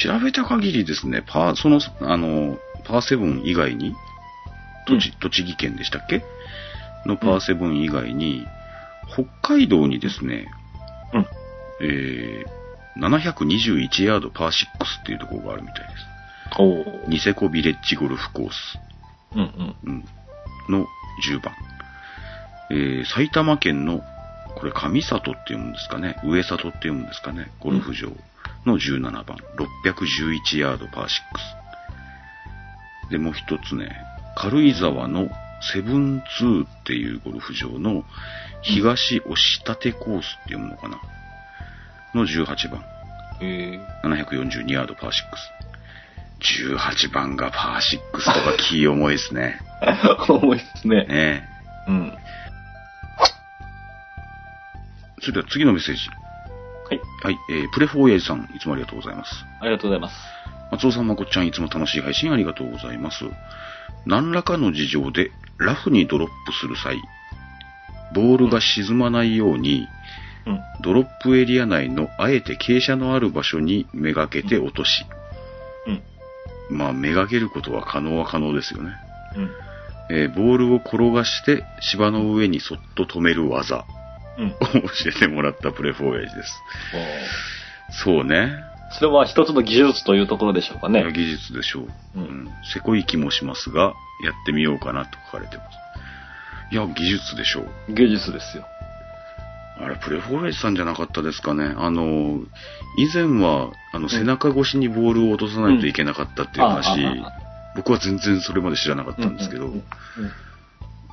[0.03, 3.95] 調べた限りですね、パー、その、あの、パー7以外に、
[4.87, 6.23] 栃栃木県でしたっけ？
[7.05, 8.45] のパー7以外に、
[9.13, 10.47] 北海道にですね、
[11.13, 11.27] うん。
[11.81, 14.51] えー、721ヤードパー6
[15.01, 16.05] っていうところがあるみたいです。
[16.59, 18.79] おーニセコビレッジゴルフコース、
[19.35, 19.75] うんうん。
[19.83, 20.05] うん、
[20.69, 20.87] の
[21.29, 21.53] 10番。
[22.71, 24.01] えー、埼玉県の、
[24.55, 28.09] これ上里って読むんですかね、上里って読むんですかね、ゴルフ場
[28.65, 31.05] の17番、611ヤードパー
[33.07, 33.09] 6。
[33.11, 33.95] で、もう一つね、
[34.35, 35.29] 軽井沢の
[35.73, 38.03] セブンツーっていうゴルフ場の
[38.61, 40.99] 東押立コースって読むのかな？
[42.13, 42.83] の18番。
[43.41, 45.13] え742ヤードパー6。
[46.69, 49.59] 18番がパー6とかキー重いですね。
[49.81, 51.05] ー、 重いですね。
[51.05, 51.49] ね
[51.87, 52.13] うん。
[55.25, 56.01] えそれでは次のメッセージ。
[56.89, 57.01] はい。
[57.23, 59.31] はい、えー、プレフォー親父さん、いつもありがとうございます。
[59.59, 60.15] ありがとうございます。
[60.71, 63.25] 松尾さん、まこっちゃん、いつも楽しい配信ありがとうございます。
[64.05, 67.01] 何らかの事情でラフにドロップする際、
[68.13, 69.87] ボールが沈まないように、
[70.45, 70.59] うん。
[70.81, 75.05] ドロップエリア内のあえて傾斜のある場所にめがけて落とし、
[75.87, 76.77] うん。
[76.77, 78.91] まあ、めがけることは可能は可能ですよね。
[79.35, 79.49] うん。
[80.11, 83.85] えーボールを転がして芝の上にそっと止める技
[84.37, 84.47] うん。
[84.47, 86.61] を教えてもらったプレフォーエイジです。
[88.03, 88.49] そうね。
[88.91, 91.03] それは一つの技術というところでしょうかね。
[91.11, 91.89] 技術でしょう。
[92.15, 92.49] うんん。
[92.73, 93.93] せこい気もしますが、
[94.23, 95.69] やってみようかなと書かれてます。
[96.71, 97.93] いや、技術でしょう。
[97.93, 98.65] 技術ですよ。
[99.77, 101.73] あれ、プレフォーエイジさんじゃなかったですかね。
[101.77, 102.39] あの、
[102.97, 107.45] 以前は、あの、背中越しにボールを落とさないといけなかったっていう話、あああ
[107.75, 109.83] 僕は全然それまで知らなかったんですけど、うんうんうん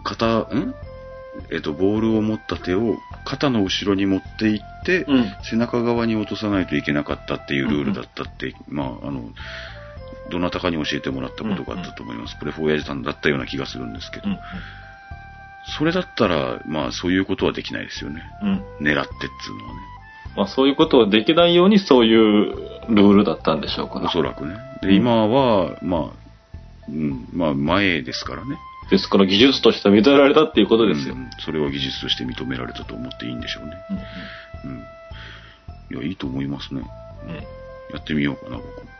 [0.05, 0.75] 肩、ん？
[1.51, 9.31] えっと、ボールを持った手を肩の後ろに持っていって、うん背中側に落とさないといけなかったっていうルールだったって、まあ、あの、
[10.31, 12.37] どなたかに教えてもらったことがあったと思います。
[12.38, 14.38] プレフォーヤジさんだったような気がするんですけど、うん
[15.79, 18.23] それだったら、まあ、そういうことはできないですよね。
[18.42, 18.64] うん。
[18.81, 19.81] 狙ってっつうのはね。
[20.37, 22.57] まあそういうことをできないようにそういう
[22.88, 24.07] ルールだったんでしょうから。
[24.07, 24.57] おそらくね。
[24.81, 26.11] で、うん今は、まあ、
[26.88, 28.57] うん、まあ、前ですからね。
[28.90, 31.14] ですから技術として認められたっていうことですよ。
[31.14, 33.73] うんそれは技術として認められたと思っていいんでしょうね。
[34.64, 34.79] うんうん。
[36.01, 36.83] いや、いいと思いますね。
[37.27, 38.71] うんやってみようかな、僕も。
[38.71, 38.92] うん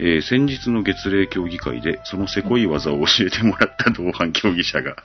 [0.00, 4.96] えー先日の月例競技会で、そのせこい技を教えてもらった同伴競技者が、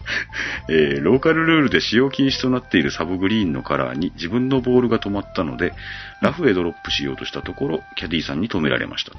[0.69, 5.73] えーローカルルールで使用禁止となっているサブグリーンのカラーに自分のボールが止まったので、
[6.21, 9.17] ラフへドロップしようとしたところ、キャディーさんに止められましたと。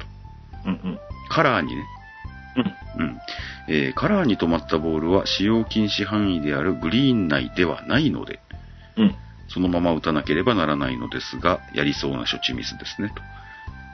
[0.66, 1.82] うんうんカラーにね、
[2.56, 3.20] うんうん。
[3.68, 8.40] えーカラーに止まったボールは使用禁止範囲であるグリーン内ではないので、
[8.96, 9.14] うん
[9.48, 13.22] そのまま打たなければならないのですが、やりそうな処置ミスですね、と。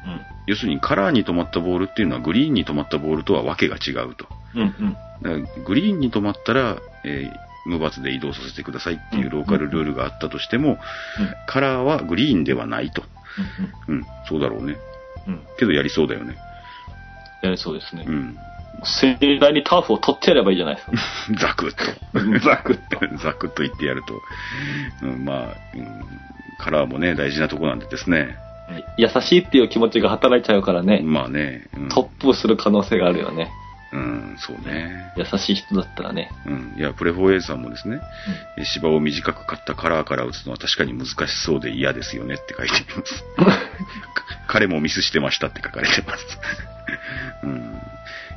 [0.07, 4.27] うん要するにカラーに止まったボールっていうのはグリーンに止まったボールとはわけが違うと。
[4.55, 10.79] うんうんだからグリーンに止まったら、えー無罰で移動させてくださいっていうローカルルールがあったとしても、
[11.47, 13.03] カラーはグリーンではないと。
[13.87, 14.79] うん、そうだろうね。
[15.27, 16.37] うんうんけどやりそうだよね。
[17.43, 18.11] やりそうですねう。
[18.11, 18.37] ん。
[18.85, 20.93] 盛大にターフを取ってやればいいじゃないですか。
[21.49, 22.41] ザクッと。
[22.41, 23.17] ザクッと。
[23.23, 24.21] ザクッと言ってやると。
[25.03, 25.87] うん、まあ、うん、
[26.59, 28.37] カラーもね、大事なとこなんでですね。
[28.97, 33.51] 優しいっていう気持ちが働いちゃうからね、まあね、うん、トップする可能性があるよね。
[33.93, 35.13] うん、そうね。
[35.17, 36.31] 優しい人だったらね。
[36.47, 36.75] うん。
[36.79, 38.01] いや、プレフォーエイズさんもですね、
[38.57, 43.25] え芝を短く買ったカラーから打つのは確かに難しそうで嫌ですよねって書いてます。
[44.47, 46.25] 彼もミスしてましたって書かれてます。
[47.43, 47.81] うん。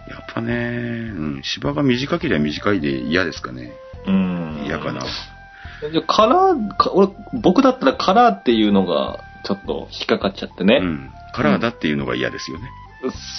[0.08, 3.72] やっぱね、うん、芝が短ければ短いで嫌ですかね。
[4.06, 4.64] うん。
[4.66, 5.02] 嫌かな。
[5.02, 7.10] じゃあカラーか、俺、
[7.42, 10.80] 僕だったらカラーっていうのがちょっと引っかかっちゃってね。
[10.82, 11.12] うん。
[11.34, 12.70] カラーだっていうのが嫌ですよね。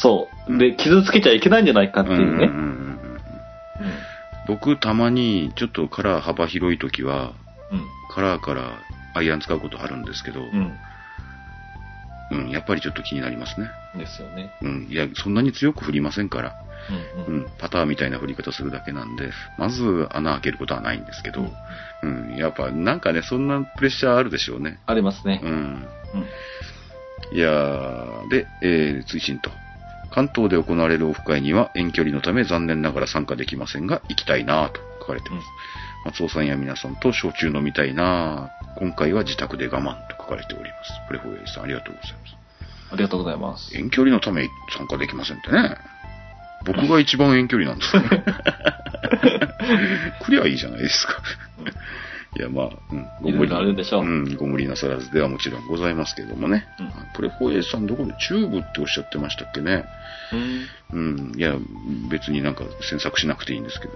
[0.02, 0.58] そう。
[0.58, 2.24] で、傷つけちゃいけないんじゃないかっていうね。
[2.24, 2.94] うんうんうんうん
[4.46, 7.32] 僕、たまに、ちょっとカラー幅広い時は、
[7.72, 7.86] うん。
[8.14, 8.72] カラーから
[9.14, 10.72] アイアン使うことあるんですけど、うん。
[12.30, 13.70] うん、やっぱりちょっと気になりますね。
[13.94, 14.00] うん。
[14.00, 14.50] ですよね。
[14.62, 16.54] うん、いや、そんなに強く振りませんから、
[17.16, 17.34] うん。
[17.34, 17.42] うん。
[17.42, 21.46] うん、パターみたいな振り方するだけなんで、まず穴開けることはないんですけど、
[22.02, 24.80] うん、やっぱなんかね、そんなプレッシャーあるでしょうね。
[24.86, 25.48] ありますねう。
[25.48, 25.50] ん。
[25.50, 25.54] う
[27.34, 27.36] ん。
[27.36, 29.50] いやー、で、えー、追伸と。
[30.10, 35.46] 関東で行われるオフ会には遠距離のため残念ながら参加できませんが、行きたいなぁと書かれてます。
[36.04, 40.92] 松尾さんや皆さんと焼酎飲みたいなぁ今回は自宅で我慢と書かれております。
[41.06, 42.36] プレフォーエイさんありがとうございます。
[42.90, 43.76] ありがとうございます。
[43.76, 45.76] 遠距離のため参加できませんってね。
[46.66, 48.04] 僕が一番遠距離なんですね。
[50.24, 51.22] クリアいいじゃないですか。
[52.36, 56.66] いや、まあ、うん、ごいろいろあるでしょううん、ご無理なさらずではもちろんございますけどもね。
[56.80, 59.84] うんプレフォーエイさんどこでチューブっておっしゃってましたっけね。
[60.32, 60.66] うん。
[60.92, 61.54] うん、いや、
[62.10, 63.92] 別になんか詮索しなくていいんですけど、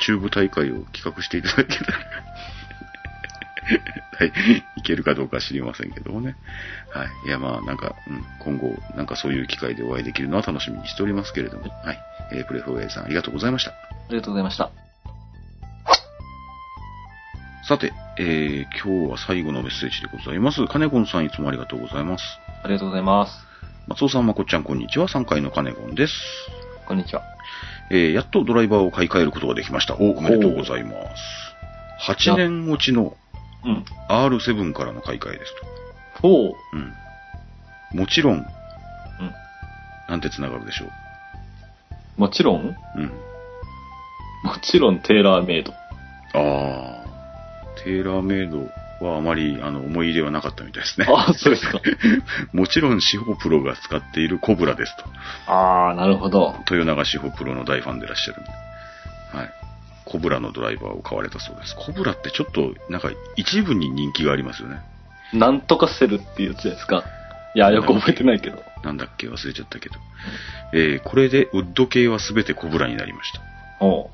[0.00, 1.98] チューブ大会を企画していただけたら、
[4.18, 4.32] はい、
[4.76, 6.36] いけるかどうか知りませんけどもね。
[6.90, 7.08] はい。
[7.26, 11.98] いや、まあ、なんか、うん、今後、なんかそういう機会でお会いできるのは楽しみにしておりますけれども、はい。
[12.32, 13.70] えープレフォーエイさんありがとうございました。
[13.70, 13.74] あ
[14.10, 14.70] りがとうございました。
[17.66, 20.66] さて、えー、今日は最後のメッセージでございます。
[20.66, 22.24] 金子さんいつもありがとうございます。
[22.62, 23.32] ありがとうございます。
[23.86, 25.08] 松尾さん、まこっちゃん、こんにちは。
[25.08, 26.12] 3回の金子です。
[26.86, 27.22] こんにちは。
[27.90, 29.94] えーやっとドライバーを買い替えることができました。
[29.94, 32.10] お、おめでとうございます。
[32.10, 33.16] 8年落ちの
[33.64, 33.84] うん。
[34.08, 35.54] R7 からの買い替えです
[36.22, 36.52] おう。
[37.96, 37.98] ん。
[37.98, 38.44] もちろん、うん。
[40.08, 42.20] なんて繋がるでしょう。
[42.20, 42.60] もちろん、
[42.96, 43.06] うん。
[44.42, 45.72] もちろんテーラーメイド。
[46.34, 47.84] あー。
[47.84, 48.68] テーラーメイド
[49.04, 51.06] はあまり、あの、思い入れはなかったみたいですね。
[51.08, 51.80] ああ、そうですか。
[52.52, 55.04] もちろん、司法プロが使っているコブラですと。
[55.52, 56.56] ああ、なるほど。
[56.70, 58.50] 豊永司法プロの大ファンでいらっしゃるんで。
[59.38, 59.50] はい。
[60.04, 61.74] コブラのドライバーを買われたそうです。
[61.76, 64.78] コブラってちょっと、なんか、一部に人気がありますよね。
[65.32, 67.04] なんとかセルっていうやつですか？
[67.54, 68.62] いや、よく覚えてないけど。
[68.82, 69.28] なんだっけ？
[69.28, 69.94] 忘れちゃったけど。
[70.72, 73.40] えー、これでウッド系はすべてコブラになりました。
[73.80, 74.08] おう。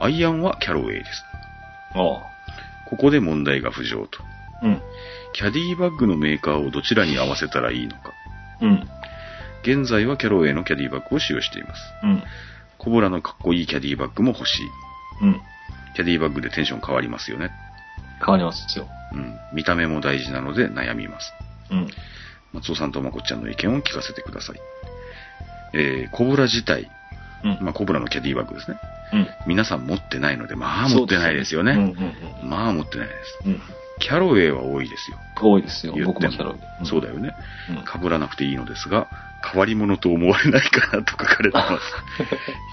[0.00, 1.24] アイアンはキャロウェイです。
[1.94, 2.20] おう。
[2.88, 4.20] ここで問題が浮上と。
[4.62, 4.82] うん。
[5.34, 8.12] キャディバッグのメーカーをどちらに合わせたらいいのか。
[8.62, 8.88] うん。
[9.62, 11.80] 現在はキャロウェイのキャディバッグを使用しています。
[12.02, 12.22] うん。
[12.78, 14.66] コブラのかっこいいキャディバッグも欲しい。
[15.22, 15.40] うん。
[15.94, 17.50] キャディバッグでテンション変わりますよね。
[18.24, 18.86] 変わりますよ。
[19.12, 19.36] うん。
[19.52, 21.32] 見た目も大事なので悩みます。
[21.70, 21.88] うん。
[22.52, 24.60] 松尾さんとまこっちゃんの意見を聞かせてください。
[25.74, 26.90] えー、コブラ自体、
[27.44, 27.58] うん。
[27.60, 28.78] まあ、コブラのキャディバッグですね。
[29.12, 29.28] うん。
[29.46, 31.94] 皆さん持ってないので、まあ持ってないですよね。
[32.42, 33.38] まあ持ってないです。
[34.00, 35.18] キャロウェイは多いですよ。
[35.40, 35.94] 多いですよ。
[36.04, 36.86] 僕もキャロル。
[36.86, 37.34] そうだよね。
[37.70, 38.02] うん。
[38.02, 39.08] 被らなくていいのですが、
[39.50, 41.78] 変わり者と思われないかなと書かれてま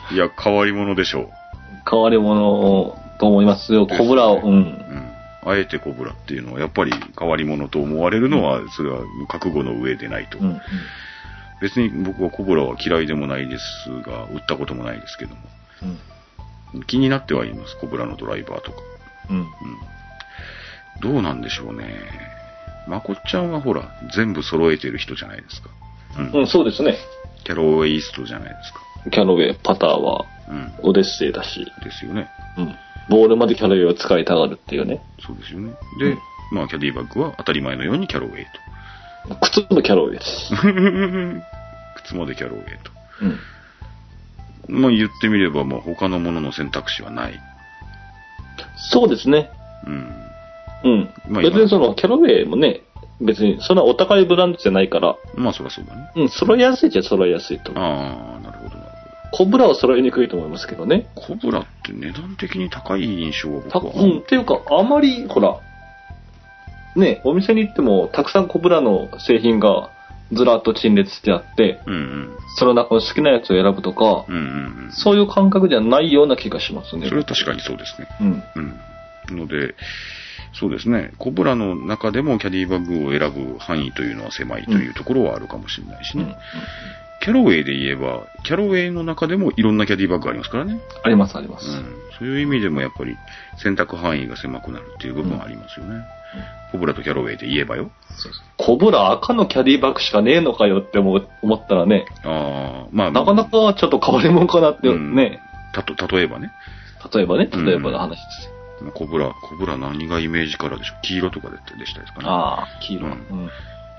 [0.10, 0.14] す。
[0.14, 1.30] いや、変わり者でしょう。
[1.90, 3.88] 変わり者と思いますよ。
[3.88, 4.42] コブラを。
[4.44, 4.48] う。
[4.48, 5.12] うんん。
[5.46, 10.40] あえてコブラっていうのは、やっぱり変わり者と思われるのは、それは覚悟の上でないと。
[10.40, 10.62] うん。
[11.62, 15.42] 別に僕はコブラは嫌いでもないですが、売ったこともないですけども。
[15.84, 16.00] うん。
[16.84, 18.78] 気になってはいます、コブラのドライバーとか。
[19.30, 19.38] うん。
[19.38, 19.46] うん。
[21.02, 21.96] どうなんでしょうね。
[22.88, 25.70] まこっちゃんはほら、全部揃えてる人じゃないですか。
[26.18, 26.42] うん。
[26.42, 26.98] うん、そうですね。
[27.44, 29.10] キャロウェイストじゃないですか。
[29.12, 30.74] キャロウェイ、パターはうん。
[30.84, 32.30] オデッセイだし、ですよね。
[32.58, 32.76] うん。
[33.10, 35.02] ボールまでキャロウェイを使いたがるっていうね。
[35.26, 35.74] そうですよね。
[36.00, 36.20] で、うん
[36.52, 38.48] まあ、キャディバッグは当たり前のようにキャロウェイ
[39.42, 40.50] 靴もキャロウェイです。
[40.50, 40.56] と。
[42.04, 42.92] 靴までキャロウェイと。
[43.22, 43.40] うん。
[44.68, 47.40] まあ、言ってみれば、まあ、他のものの選択肢はない。
[48.92, 49.50] そうですね。
[49.86, 50.26] うん。
[50.84, 51.10] うん。
[51.30, 52.82] まあ別にその、キャロウェイもね、
[53.22, 56.12] 別にそんなお高いブランドじゃないから、まあ、そりゃそうだね。
[56.16, 57.84] うん、揃いやすいっちゃ揃いやすいと思う。
[57.84, 58.92] ああ、なるほど、なる
[59.32, 61.08] コブラは揃いにくいと思いますけどね。
[61.16, 61.40] ほど。
[61.40, 64.04] コブラって値段的に高い印象はた僕は。
[64.04, 65.60] うん、っていうか、あまり、ほら、
[66.96, 69.90] ね、お店に行っても、たくさんコブラの製品が
[70.32, 72.38] ずらっと陳列してあって、うんうん。
[72.58, 74.42] その中の好きなやつを選ぶとか、うんうん
[74.86, 74.92] うん。
[74.92, 77.08] そういう感覚じゃないような気がしますね。
[77.08, 78.08] それは確かにそうですね。
[78.22, 78.44] うん。
[79.30, 79.38] うん。
[79.38, 79.76] ので、
[80.54, 81.12] そうですね。
[81.18, 86.24] コブラの中でもキャディバッグを選ぶ範囲というのは狭いというところはあるかもしれないしね。
[86.24, 86.36] うん。
[87.22, 90.80] キャロウェイで言えば、キャロウェイの中でもいろんなキャディバッグありますからね。
[91.04, 91.68] あります、あります。
[91.68, 92.06] うん。
[92.18, 93.18] そういう意味でもやっぱり
[93.58, 96.06] 選択範囲が狭くなるっていう部分はありますよね。
[96.76, 97.90] コブラとキャロウェイで言えばよ。
[98.10, 105.40] そうそうコブラ赤のキャディバッグしかねえのかよって思ったらね、ああ、まあ、なかなかちょっと変わり者かなってうんね、
[105.74, 106.52] たと、例えばね。
[107.14, 108.92] 例えばね、例えばの話ですよ。
[108.94, 110.98] コブラ、コブラ何がイメージカラーでしょう？
[111.04, 112.26] 黄色とかででしたですかね。
[112.28, 113.08] ああ、黄色。
[113.08, 113.50] ううんん。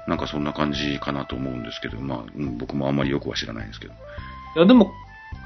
[0.06, 3.94] なんかそんな感じかなと思うんですけど、まあ、うん僕もあんまりよくは知らないんですけど。
[3.94, 4.92] いや、でも、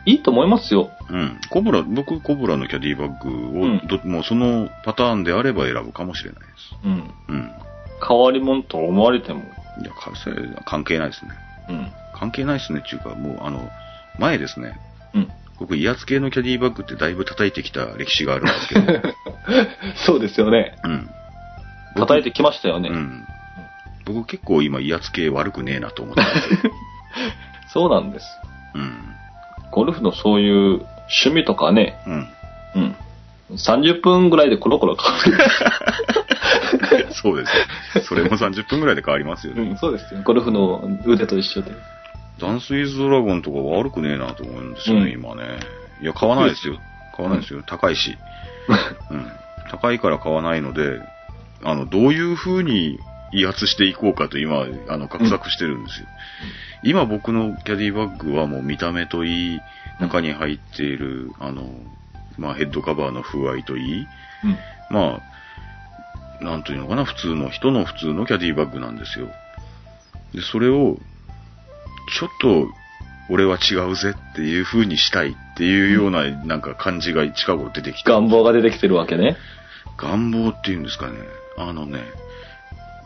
[0.06, 0.90] いいと思いますよ。
[1.10, 1.40] うん。
[1.50, 6.76] コブラ、僕、コブラのキャディバッグを、うんどもうそのパターンであれば選ぶかもしれないです。
[6.84, 7.14] うん。
[7.28, 7.52] うん。
[8.06, 9.40] 変わり者と思われても。
[9.40, 9.92] いや、
[10.64, 11.30] 関係ないですね。
[11.68, 11.92] うん。
[12.14, 13.68] 関係ないですねっていうか、もう、あの、
[14.18, 14.78] 前ですね、
[15.14, 15.28] うん。
[15.58, 19.02] 僕、威圧系のキャディバッグってだいぶ叩いてきた歴史があるんですけど、
[20.06, 20.76] そうですよね。
[20.84, 21.10] うん。
[21.96, 22.88] 叩いてきましたよね。
[22.88, 23.24] うん。
[24.06, 26.72] 僕結構今威圧系悪くねえなと思ってますよ。
[27.68, 28.26] そうなんです。
[28.74, 29.14] うん。
[29.70, 30.86] ゴルフのそういう
[31.24, 32.28] 趣味とかね、うん。
[32.76, 32.96] うん。
[33.56, 35.40] 30分ぐらいでコロコロ変わ
[37.12, 38.04] そうですよ。
[38.04, 39.64] それも30分ぐらいで変わりますよる。
[39.64, 39.70] ね。
[39.70, 40.20] うん、そうですよ。
[40.22, 41.72] ゴルフの腕と一緒で。
[42.40, 45.58] ダンスイズドラゴンとか悪くねえなと思うんですよね、うん今ね。
[46.00, 46.78] いや、買わないですよ。
[47.14, 47.62] 買わないですよ。
[47.66, 48.16] 高いし。
[49.10, 49.26] うん。
[49.70, 51.00] 高いから買わないので、
[51.62, 52.98] あの、どういう風に
[53.32, 56.06] 威圧していこうかと今、あの、画策してるんですよ。
[56.82, 59.60] 今僕のキャディバッグはもう見た目といい、
[60.00, 61.70] 中に入っている、あの、
[62.38, 64.06] まあ、ヘッドカバーの風合いといい、
[64.44, 64.58] うん。
[64.90, 65.20] ま
[66.40, 69.28] あ、なんというのかな、普通の人の普通のキャディバッグなんですよ。
[70.34, 70.98] で、それを、
[72.18, 72.68] ちょっと、
[73.28, 79.36] 俺は違うぜっていう風にしたいっていうような、なんか感じが近頃出てきて、願望が出てきてるわけね。
[79.98, 81.18] 願望っていうんですかね。
[81.56, 82.00] あのね、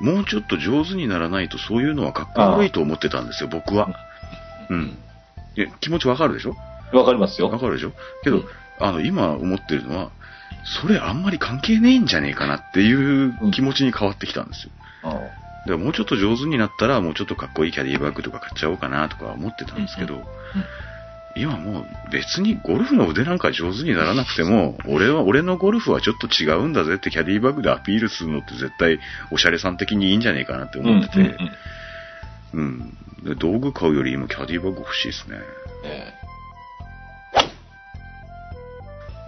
[0.04, 3.88] もうちょっと上手にならないとそういうのはかっこ悪いと思ってたんですよ、僕は。
[4.68, 4.98] うん。
[5.56, 6.54] いや、気持ちわかるでしょ？
[6.92, 7.48] わかりますよ。
[7.48, 7.92] わかるでしょ？
[8.22, 8.44] けど、うん
[8.80, 10.10] あの、今思ってるのは、
[10.80, 14.72] それあんまり関係ねえんじゃねえかなっていう気持ちに変わってきたんですよ。
[15.04, 15.30] あだか
[15.66, 20.24] らもうちょっと上手になったら、もうちょっとかっこいいキャディバッグとか買っちゃおうかなとか思ってたんですけど、
[21.36, 29.00] 今もう別にゴルフの腕なんか上手にならなくても、俺は、俺のゴルフはちょっと違うんだぜってキャディバッグでアピールするのって絶対
[29.32, 31.50] おしゃれさん的にいいんじゃねえかなってうん思ってて、うん
[32.54, 32.98] うん
[33.38, 35.38] 道具買うより今キャディバッグ欲しいですね。
[35.84, 36.12] え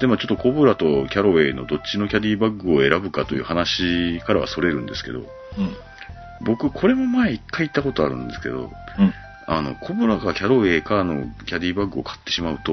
[0.01, 5.23] で、まあちょっとコブラとキャロウェイのどっちのキャディバッグを選ぶかという話からはそれるんですけど、え
[5.63, 5.77] うん。
[6.45, 9.15] 僕これも前一回言ったことあるんですけど、うん。
[9.49, 12.73] あの、コブラかキャロウェイかのキャディバッグを買ってしまうと、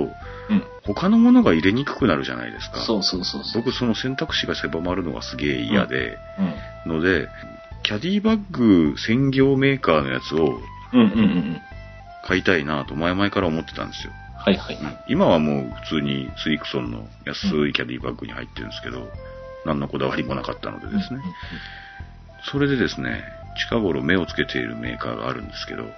[0.50, 0.64] うん。
[0.84, 2.82] 他のものが入れにくくなるじゃないですか。
[2.82, 3.62] そうそうそうそう。
[3.62, 6.18] 僕その選択肢が狭まるのがすげえ嫌で、
[6.86, 6.94] うん。
[6.94, 7.30] ので、
[7.84, 10.60] キャディバッグ専業メーカーのやつを
[10.94, 11.62] うんうんうんうん。
[12.26, 14.14] 買いたいなと前々から思ってたんですよ。
[14.38, 14.76] はいはい。
[14.76, 19.08] うん今はもう普通にスリクソンの安いキャディバッグに入ってるんですけど、
[19.66, 21.22] 何のこだわりもなかったのでですね。
[22.52, 23.24] それでですね、
[23.56, 25.92] 近頃目をつけているメーカーがあるんですけど、うん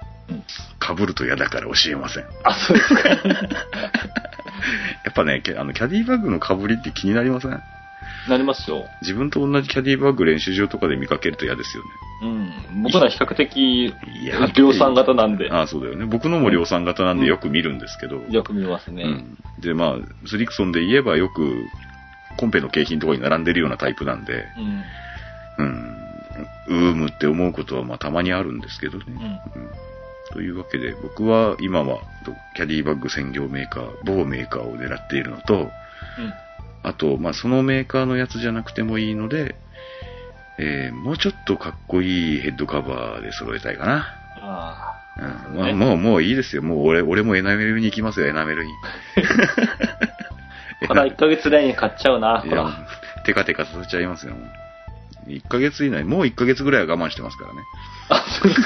[0.85, 2.25] 被ると嫌だから教えません。
[2.43, 3.09] あ、そうですか。
[3.09, 3.15] や
[5.09, 7.61] っぱね、キャあのキャディバッグの被りって気になりません？
[8.29, 8.85] なりますよ。
[9.01, 11.89] 自分と同じキャディバッグ練習場とかで見かけると嫌ですよね。
[12.23, 12.83] うん。
[12.83, 13.93] 僕ら比較的、
[14.55, 16.05] 量産型なんで、ああ、そうだよね。
[16.05, 18.23] 僕のも量産型なんでよく見るんですけど。
[18.29, 19.03] よく見ますね。
[19.03, 19.37] うん。
[19.61, 21.65] で、まあ、スリクソンで言えばよく、
[22.37, 24.45] コンペの景品とかに並んでるようなタイプなんで、
[25.57, 25.65] うん。
[25.65, 25.97] うん、
[26.67, 29.05] うーむって思うことはまあたまにあるんですけどね。
[29.07, 29.61] うん。
[29.61, 29.71] うん
[30.31, 31.99] というわけで、僕は今は
[32.55, 35.69] キャディバッグ専業メーカー、某メーカーを狙っているのと、
[36.83, 39.55] あと、まあ、そのメーカーのやつじゃなくてもいいので、
[40.57, 44.05] えーもうちょっとかっこいいヘッドカバーで揃えたいかな。
[44.41, 45.51] ああ。
[45.51, 46.61] うんまあ、もう、もういいですよ。
[46.61, 48.71] もう俺、俺もエナメルに行きますよ、エナメルに。
[50.89, 52.87] まだ1ヶ月以内に買っちゃうな、ほら。、
[53.25, 54.33] テカテカさせちゃいますよ。
[55.27, 57.61] 1ヶ月以内、もう1ヶ月ぐらいは我慢してますからね。
[58.09, 58.61] あ、そうです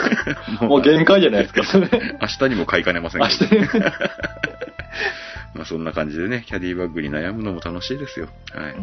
[0.58, 0.66] か。
[0.68, 1.88] もう限界じゃないですか、それ。
[2.22, 3.66] 明日にも買いかねません明けど。
[3.66, 3.80] 日。
[5.56, 8.28] まあそんな感じでね、キャディバッグに悩むのも楽しいですよ。
[8.54, 8.76] はい。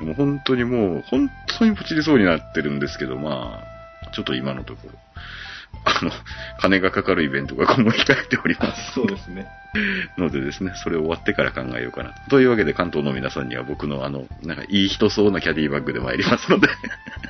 [0.00, 0.06] うん。
[0.06, 3.62] もう本当にもう、本当にポチりそうになってるんですけど、ま
[4.04, 4.98] あ、ちょっと今のところ、
[5.84, 6.10] あの、
[6.60, 8.92] 金がかかるイベントが今後控えております。
[8.94, 9.46] そうですね。
[10.16, 12.30] のでですね、それ終わってから考えようかなと。
[12.30, 16.68] というわけで関東の皆さんには僕のあの、なんかいい人そうなキャディバッグで参りますので、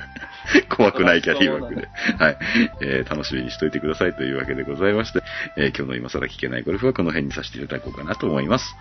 [0.69, 2.37] 怖くないキャディバッグで、はい、
[2.81, 5.21] えー楽しみにしておいてくださいというわけでございまして、
[5.57, 8.75] えー今日の今更聞けないゴルフはこの辺にさせていただこうかなと思います。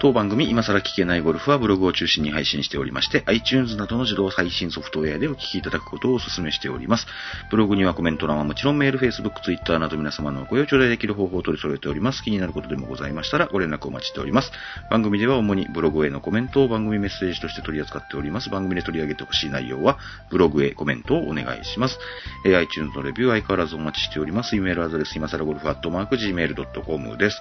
[0.00, 7.06] 当番組、今更聞けないゴルフはブログを中心に配信しておりまして、iTunes などの自動配信ソフトウェアでお聞きいただくことをお勧めしております。
[7.50, 12.22] ブログにはコメント欄はもちろんメール、Facebook、Twitter など皆様のご用頂戴できる方法を取り揃えております。
[12.22, 14.52] 気になることでもございましたらご連絡お待ちしております。
[14.88, 18.50] 番組では主にブログへのコメントを番組メッセージとして取り扱っております。
[18.50, 19.98] 番組で取り上げてほしい内容は
[20.30, 21.98] ブログへコメントをお願いします。
[22.46, 24.54] えー iTunes のレビュー相変わらずお待ちしております。
[24.54, 27.40] イメールアドレス、今更ゴルフアットマーク Gmail.com です。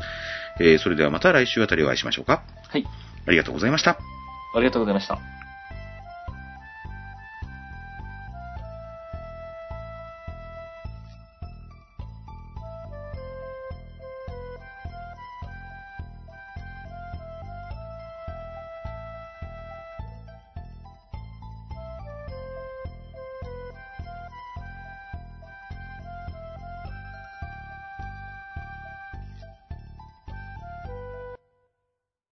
[0.60, 2.44] えーそれではまた来週あたりお会いしましょうか。
[2.70, 2.86] はい。
[3.28, 3.98] ありがとうございました。
[4.56, 5.20] ありがとうございました。